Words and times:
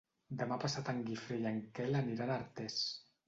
Demà 0.37 0.55
passat 0.63 0.87
en 0.93 1.03
Guifré 1.09 1.37
i 1.43 1.45
en 1.51 1.61
Quel 1.79 1.99
aniran 2.01 2.31
a 2.37 2.41
Artés. 2.45 2.79